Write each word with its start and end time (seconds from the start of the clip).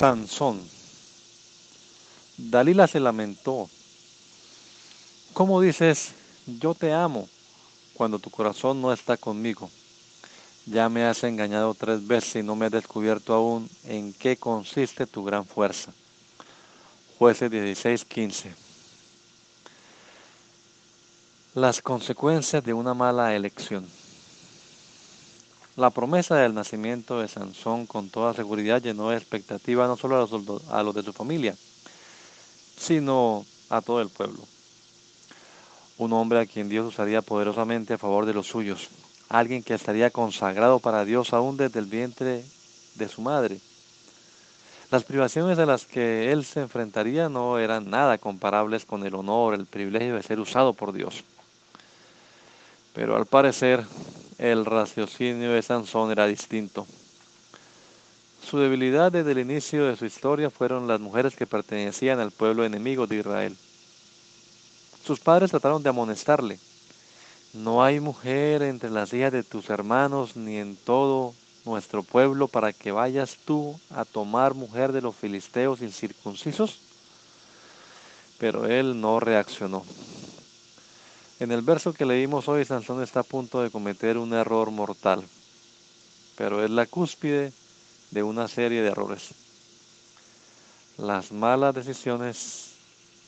Sansón. 0.00 0.66
Dalila 2.38 2.86
se 2.86 3.00
lamentó. 3.00 3.68
¿Cómo 5.34 5.60
dices, 5.60 6.12
yo 6.46 6.74
te 6.74 6.94
amo, 6.94 7.28
cuando 7.92 8.18
tu 8.18 8.30
corazón 8.30 8.80
no 8.80 8.94
está 8.94 9.18
conmigo? 9.18 9.70
Ya 10.64 10.88
me 10.88 11.04
has 11.04 11.22
engañado 11.22 11.74
tres 11.74 12.06
veces 12.06 12.36
y 12.36 12.42
no 12.42 12.56
me 12.56 12.64
has 12.64 12.72
descubierto 12.72 13.34
aún 13.34 13.68
en 13.84 14.14
qué 14.14 14.38
consiste 14.38 15.06
tu 15.06 15.22
gran 15.22 15.44
fuerza. 15.44 15.92
Jueces 17.18 17.50
16:15. 17.50 18.54
Las 21.54 21.82
consecuencias 21.82 22.64
de 22.64 22.72
una 22.72 22.94
mala 22.94 23.36
elección. 23.36 23.86
La 25.76 25.90
promesa 25.90 26.34
del 26.34 26.52
nacimiento 26.52 27.20
de 27.20 27.28
Sansón 27.28 27.86
con 27.86 28.10
toda 28.10 28.34
seguridad 28.34 28.82
llenó 28.82 29.10
de 29.10 29.16
expectativa 29.16 29.86
no 29.86 29.96
solo 29.96 30.16
a 30.16 30.82
los, 30.82 30.94
de 30.94 31.02
su 31.02 31.12
familia, 31.12 31.56
sino 32.76 33.46
a 33.68 33.80
todo 33.80 34.00
el 34.00 34.08
pueblo. 34.08 34.42
Un 35.96 36.12
hombre 36.12 36.40
a 36.40 36.46
quien 36.46 36.68
Dios 36.68 36.88
usaría 36.88 37.22
poderosamente 37.22 37.94
a 37.94 37.98
favor 37.98 38.26
de 38.26 38.34
los 38.34 38.48
suyos, 38.48 38.88
alguien 39.28 39.62
que 39.62 39.74
estaría 39.74 40.10
consagrado 40.10 40.80
para 40.80 41.04
Dios 41.04 41.32
aún 41.32 41.56
desde 41.56 41.78
el 41.78 41.86
vientre 41.86 42.44
de 42.96 43.08
su 43.08 43.22
madre. 43.22 43.60
Las 44.90 45.04
privaciones 45.04 45.56
a 45.60 45.66
las 45.66 45.86
que 45.86 46.32
él 46.32 46.44
se 46.44 46.62
enfrentaría 46.62 47.28
no 47.28 47.60
eran 47.60 47.88
nada 47.90 48.18
comparables 48.18 48.84
con 48.84 49.06
el 49.06 49.14
honor, 49.14 49.54
el 49.54 49.66
privilegio 49.66 50.16
de 50.16 50.24
ser 50.24 50.40
usado 50.40 50.72
por 50.72 50.92
Dios. 50.92 51.22
Pero 52.92 53.16
al 53.16 53.26
parecer 53.26 53.86
el 54.40 54.64
raciocinio 54.64 55.52
de 55.52 55.60
Sansón 55.60 56.10
era 56.10 56.26
distinto. 56.26 56.86
Su 58.42 58.58
debilidad 58.58 59.12
desde 59.12 59.32
el 59.32 59.38
inicio 59.38 59.84
de 59.84 59.96
su 59.96 60.06
historia 60.06 60.48
fueron 60.48 60.88
las 60.88 60.98
mujeres 60.98 61.36
que 61.36 61.46
pertenecían 61.46 62.20
al 62.20 62.30
pueblo 62.30 62.64
enemigo 62.64 63.06
de 63.06 63.16
Israel. 63.16 63.56
Sus 65.04 65.20
padres 65.20 65.50
trataron 65.50 65.82
de 65.82 65.90
amonestarle. 65.90 66.58
No 67.52 67.84
hay 67.84 68.00
mujer 68.00 68.62
entre 68.62 68.88
las 68.88 69.12
hijas 69.12 69.32
de 69.32 69.42
tus 69.42 69.68
hermanos 69.68 70.36
ni 70.36 70.56
en 70.56 70.74
todo 70.74 71.34
nuestro 71.66 72.02
pueblo 72.02 72.48
para 72.48 72.72
que 72.72 72.92
vayas 72.92 73.36
tú 73.44 73.78
a 73.90 74.06
tomar 74.06 74.54
mujer 74.54 74.92
de 74.92 75.02
los 75.02 75.14
filisteos 75.16 75.82
incircuncisos. 75.82 76.80
Pero 78.38 78.66
él 78.66 78.98
no 79.02 79.20
reaccionó. 79.20 79.84
En 81.40 81.50
el 81.52 81.62
verso 81.62 81.94
que 81.94 82.04
leímos 82.04 82.48
hoy, 82.48 82.66
Sansón 82.66 83.02
está 83.02 83.20
a 83.20 83.22
punto 83.22 83.62
de 83.62 83.70
cometer 83.70 84.18
un 84.18 84.34
error 84.34 84.70
mortal, 84.70 85.24
pero 86.36 86.62
es 86.62 86.70
la 86.70 86.84
cúspide 86.84 87.54
de 88.10 88.22
una 88.22 88.46
serie 88.46 88.82
de 88.82 88.90
errores. 88.90 89.30
Las 90.98 91.32
malas 91.32 91.74
decisiones 91.74 92.72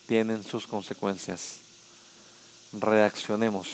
tienen 0.06 0.44
sus 0.44 0.66
consecuencias. 0.66 1.60
Reaccionemos. 2.75 3.69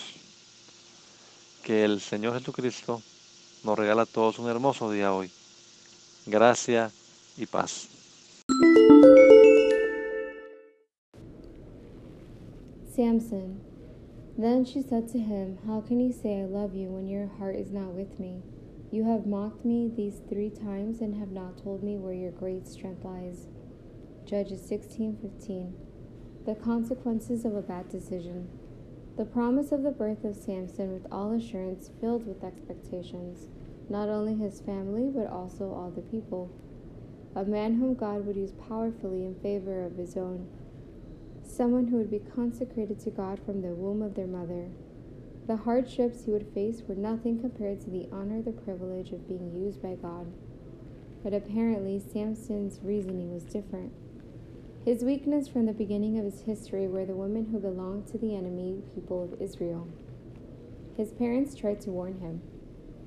Que 1.64 1.84
el 1.84 2.00
Señor 2.00 2.38
Jesucristo 2.38 3.02
nos 3.64 3.76
regala 3.76 4.02
a 4.02 4.06
todos 4.06 4.38
un 4.38 4.48
hermoso 4.48 4.88
día 4.88 5.12
hoy. 5.12 5.32
Gracia 6.26 6.92
y 7.36 7.46
paz. 7.46 7.88
Samson 12.94 13.77
Then 14.38 14.64
she 14.64 14.82
said 14.82 15.08
to 15.08 15.18
him, 15.18 15.58
How 15.66 15.80
can 15.80 15.98
you 15.98 16.12
say 16.12 16.40
I 16.40 16.44
love 16.44 16.72
you 16.72 16.90
when 16.90 17.08
your 17.08 17.26
heart 17.26 17.56
is 17.56 17.72
not 17.72 17.92
with 17.92 18.20
me? 18.20 18.40
You 18.88 19.02
have 19.02 19.26
mocked 19.26 19.64
me 19.64 19.88
these 19.88 20.20
three 20.28 20.48
times 20.48 21.00
and 21.00 21.16
have 21.16 21.32
not 21.32 21.58
told 21.58 21.82
me 21.82 21.96
where 21.96 22.14
your 22.14 22.30
great 22.30 22.68
strength 22.68 23.04
lies. 23.04 23.48
Judges 24.24 24.62
16:15. 24.62 25.72
The 26.46 26.54
consequences 26.54 27.44
of 27.44 27.56
a 27.56 27.62
bad 27.62 27.88
decision. 27.88 28.48
The 29.16 29.24
promise 29.24 29.72
of 29.72 29.82
the 29.82 29.90
birth 29.90 30.24
of 30.24 30.36
Samson 30.36 30.92
with 30.92 31.08
all 31.10 31.32
assurance 31.32 31.90
filled 32.00 32.24
with 32.24 32.44
expectations, 32.44 33.48
not 33.88 34.08
only 34.08 34.36
his 34.36 34.60
family 34.60 35.10
but 35.10 35.26
also 35.26 35.72
all 35.72 35.90
the 35.90 36.00
people. 36.00 36.48
A 37.34 37.44
man 37.44 37.74
whom 37.74 37.94
God 37.94 38.24
would 38.24 38.36
use 38.36 38.52
powerfully 38.52 39.26
in 39.26 39.34
favor 39.34 39.84
of 39.84 39.96
his 39.96 40.16
own 40.16 40.46
someone 41.50 41.88
who 41.88 41.96
would 41.96 42.10
be 42.10 42.18
consecrated 42.34 42.98
to 43.00 43.10
God 43.10 43.40
from 43.44 43.62
the 43.62 43.68
womb 43.68 44.02
of 44.02 44.14
their 44.14 44.26
mother. 44.26 44.68
The 45.46 45.56
hardships 45.56 46.24
he 46.24 46.30
would 46.30 46.52
face 46.52 46.82
were 46.86 46.94
nothing 46.94 47.40
compared 47.40 47.80
to 47.80 47.90
the 47.90 48.06
honor, 48.12 48.42
the 48.42 48.52
privilege 48.52 49.12
of 49.12 49.26
being 49.26 49.54
used 49.54 49.80
by 49.80 49.94
God. 49.94 50.30
But 51.24 51.32
apparently, 51.32 51.98
Samson's 51.98 52.80
reasoning 52.82 53.32
was 53.32 53.44
different. 53.44 53.92
His 54.84 55.02
weakness 55.02 55.48
from 55.48 55.66
the 55.66 55.72
beginning 55.72 56.18
of 56.18 56.24
his 56.24 56.42
history 56.42 56.86
were 56.86 57.04
the 57.04 57.14
women 57.14 57.46
who 57.46 57.58
belonged 57.58 58.06
to 58.08 58.18
the 58.18 58.36
enemy 58.36 58.82
people 58.94 59.22
of 59.22 59.40
Israel. 59.40 59.88
His 60.96 61.12
parents 61.12 61.54
tried 61.54 61.80
to 61.82 61.90
warn 61.90 62.20
him 62.20 62.42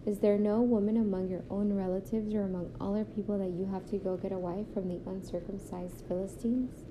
Is 0.06 0.20
there 0.20 0.38
no 0.38 0.62
woman 0.62 0.98
among 0.98 1.30
your 1.30 1.44
own 1.50 1.74
relatives 1.74 2.34
or 2.34 2.44
among 2.44 2.76
all 2.80 2.96
our 2.96 3.06
people 3.06 3.38
that 3.40 3.52
you 3.52 3.66
have 3.72 3.86
to 3.92 3.98
go 3.98 4.18
get 4.18 4.32
a 4.32 4.38
wife 4.38 4.72
from 4.74 4.90
the 4.90 5.02
uncircumcised 5.10 6.04
Philistines? 6.08 6.91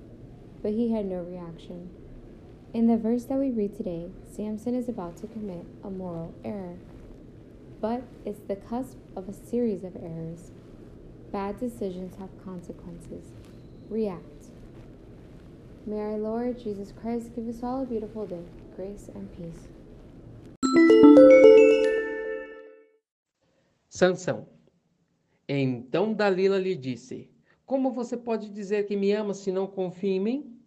But 0.61 0.73
he 0.73 0.91
had 0.91 1.05
no 1.05 1.21
reaction. 1.21 1.89
In 2.73 2.87
the 2.87 2.97
verse 2.97 3.25
that 3.25 3.37
we 3.37 3.51
read 3.51 3.75
today, 3.75 4.09
Samson 4.23 4.75
is 4.75 4.87
about 4.87 5.17
to 5.17 5.27
commit 5.27 5.65
a 5.83 5.89
moral 5.89 6.33
error. 6.45 6.77
But 7.81 8.03
it's 8.25 8.39
the 8.47 8.55
cusp 8.55 8.97
of 9.15 9.27
a 9.27 9.33
series 9.33 9.83
of 9.83 9.95
errors. 9.95 10.51
Bad 11.31 11.59
decisions 11.59 12.15
have 12.17 12.29
consequences. 12.45 13.31
React. 13.89 14.51
May 15.85 15.99
our 15.99 16.17
Lord 16.17 16.59
Jesus 16.59 16.93
Christ 17.01 17.35
give 17.35 17.47
us 17.47 17.63
all 17.63 17.81
a 17.81 17.85
beautiful 17.85 18.25
day, 18.27 18.43
grace 18.75 19.09
and 19.15 19.27
peace. 19.35 19.67
Sansão. 23.89 24.45
Então 25.47 26.13
Dalila 26.13 26.57
lhe 26.57 26.75
disse: 26.75 27.29
Como 27.71 27.89
você 27.93 28.17
pode 28.17 28.49
dizer 28.49 28.85
que 28.85 28.97
me 28.97 29.13
ama 29.13 29.33
se 29.33 29.49
não 29.49 29.65
confia 29.65 30.11
em 30.11 30.19
mim? 30.19 30.59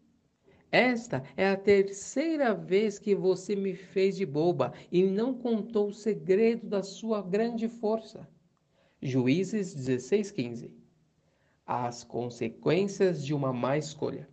Esta 0.72 1.22
é 1.36 1.50
a 1.50 1.54
terceira 1.54 2.54
vez 2.54 2.98
que 2.98 3.14
você 3.14 3.54
me 3.54 3.74
fez 3.74 4.16
de 4.16 4.24
boba 4.24 4.72
e 4.90 5.02
não 5.02 5.34
contou 5.34 5.88
o 5.88 5.92
segredo 5.92 6.66
da 6.66 6.82
sua 6.82 7.20
grande 7.20 7.68
força. 7.68 8.26
Juízes 9.02 9.74
16:15. 9.74 10.72
As 11.66 12.02
consequências 12.04 13.22
de 13.22 13.34
uma 13.34 13.52
má 13.52 13.76
escolha. 13.76 14.26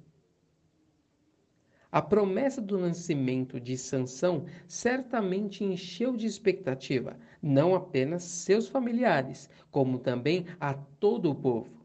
A 1.91 2.01
promessa 2.01 2.61
do 2.61 2.77
nascimento 2.77 3.59
de 3.59 3.77
Sansão 3.77 4.45
certamente 4.65 5.61
encheu 5.61 6.15
de 6.15 6.25
expectativa 6.25 7.19
não 7.41 7.75
apenas 7.75 8.23
seus 8.23 8.69
familiares, 8.69 9.49
como 9.69 9.99
também 9.99 10.45
a 10.57 10.73
todo 10.73 11.29
o 11.29 11.35
povo. 11.35 11.80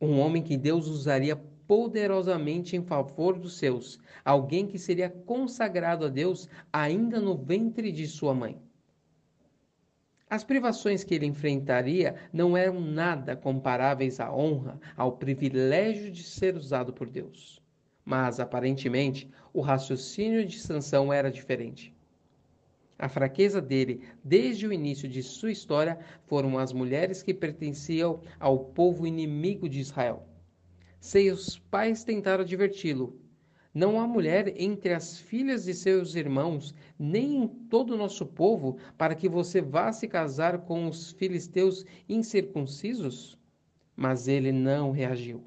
Um 0.00 0.18
homem 0.20 0.42
que 0.42 0.56
Deus 0.56 0.88
usaria 0.88 1.36
poderosamente 1.66 2.76
em 2.76 2.82
favor 2.82 3.38
dos 3.38 3.56
seus, 3.56 3.98
alguém 4.24 4.66
que 4.66 4.78
seria 4.78 5.08
consagrado 5.08 6.04
a 6.04 6.08
Deus 6.08 6.48
ainda 6.72 7.20
no 7.20 7.36
ventre 7.36 7.90
de 7.90 8.06
sua 8.06 8.34
mãe. 8.34 8.60
As 10.28 10.44
privações 10.44 11.02
que 11.02 11.14
ele 11.14 11.24
enfrentaria 11.24 12.16
não 12.32 12.56
eram 12.56 12.80
nada 12.80 13.36
comparáveis 13.36 14.20
à 14.20 14.32
honra, 14.32 14.78
ao 14.96 15.12
privilégio 15.12 16.10
de 16.10 16.24
ser 16.24 16.56
usado 16.56 16.92
por 16.92 17.08
Deus. 17.08 17.62
Mas 18.04 18.38
aparentemente, 18.38 19.30
o 19.52 19.60
raciocínio 19.60 20.44
de 20.44 20.58
Sansão 20.58 21.12
era 21.12 21.30
diferente. 21.30 21.95
A 22.98 23.08
fraqueza 23.08 23.60
dele, 23.60 24.02
desde 24.24 24.66
o 24.66 24.72
início 24.72 25.08
de 25.08 25.22
sua 25.22 25.50
história, 25.50 25.98
foram 26.26 26.58
as 26.58 26.72
mulheres 26.72 27.22
que 27.22 27.34
pertenciam 27.34 28.20
ao 28.40 28.58
povo 28.58 29.06
inimigo 29.06 29.68
de 29.68 29.80
Israel. 29.80 30.26
Seus 30.98 31.58
pais 31.58 32.04
tentaram 32.04 32.42
adverti-lo. 32.42 33.20
Não 33.74 34.00
há 34.00 34.06
mulher 34.06 34.54
entre 34.60 34.94
as 34.94 35.18
filhas 35.18 35.64
de 35.64 35.74
seus 35.74 36.14
irmãos, 36.14 36.74
nem 36.98 37.42
em 37.42 37.46
todo 37.46 37.92
o 37.94 37.96
nosso 37.96 38.24
povo, 38.24 38.78
para 38.96 39.14
que 39.14 39.28
você 39.28 39.60
vá 39.60 39.92
se 39.92 40.08
casar 40.08 40.58
com 40.58 40.88
os 40.88 41.12
filisteus 41.12 41.84
incircuncisos? 42.08 43.36
mas 43.96 44.28
ele 44.28 44.52
não 44.52 44.90
reagiu. 44.90 45.42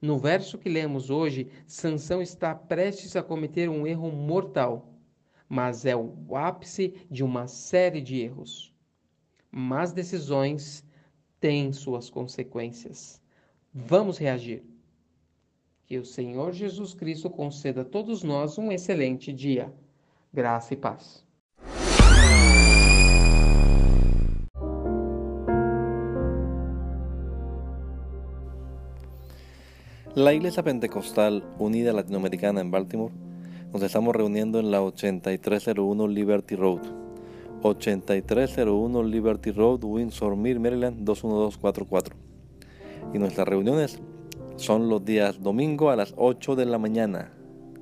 No 0.00 0.18
verso 0.18 0.58
que 0.58 0.68
lemos 0.68 1.10
hoje, 1.10 1.48
Sansão 1.66 2.22
está 2.22 2.54
prestes 2.54 3.14
a 3.14 3.22
cometer 3.22 3.68
um 3.68 3.86
erro 3.86 4.10
mortal, 4.10 4.94
mas 5.48 5.86
é 5.86 5.94
o 5.94 6.34
ápice 6.34 6.94
de 7.10 7.22
uma 7.22 7.46
série 7.46 8.00
de 8.00 8.20
erros. 8.20 8.72
Mas 9.50 9.92
decisões 9.92 10.84
têm 11.40 11.72
suas 11.72 12.10
consequências. 12.10 13.20
Vamos 13.72 14.18
reagir. 14.18 14.64
Que 15.86 15.98
o 15.98 16.04
Senhor 16.04 16.52
Jesus 16.52 16.94
Cristo 16.94 17.30
conceda 17.30 17.82
a 17.82 17.84
todos 17.84 18.24
nós 18.24 18.58
um 18.58 18.72
excelente 18.72 19.32
dia. 19.32 19.72
Graça 20.32 20.74
e 20.74 20.76
paz. 20.76 21.24
La 30.16 30.32
Iglesia 30.32 30.62
Pentecostal 30.62 31.42
Unida 31.58 31.92
Latinoamericana 31.92 32.62
en 32.62 32.70
Baltimore 32.70 33.25
nos 33.72 33.82
estamos 33.82 34.14
reuniendo 34.14 34.58
en 34.58 34.70
la 34.70 34.82
8301 34.82 36.08
Liberty 36.08 36.56
Road. 36.56 36.80
8301 37.62 39.02
Liberty 39.02 39.50
Road, 39.50 39.84
Windsor 39.84 40.36
Mill, 40.36 40.60
Maryland 40.60 41.04
21244. 41.04 42.16
Y 43.12 43.18
nuestras 43.18 43.48
reuniones 43.48 44.00
son 44.56 44.88
los 44.88 45.04
días 45.04 45.42
domingo 45.42 45.90
a 45.90 45.96
las 45.96 46.14
8 46.16 46.56
de 46.56 46.66
la 46.66 46.78
mañana. 46.78 47.32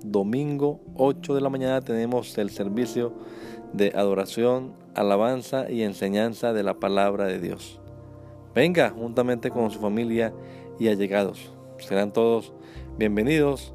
Domingo 0.05 0.81
8 0.97 1.35
de 1.35 1.41
la 1.41 1.51
mañana 1.51 1.81
tenemos 1.81 2.37
el 2.39 2.51
servicio 2.51 3.13
de 3.73 3.93
adoración, 3.95 4.75
alabanza 4.95 5.71
y 5.71 5.83
enseñanza 5.83 6.53
de 6.53 6.63
la 6.63 6.75
palabra 6.75 7.27
de 7.27 7.41
Dios. 7.41 7.81
Venga 8.55 8.91
juntamente 8.91 9.51
con 9.51 9.71
su 9.71 9.81
familia 9.81 10.33
y 10.79 10.89
allegados. 10.89 11.53
Serán 11.79 12.13
todos 12.13 12.53
bienvenidos 12.99 13.75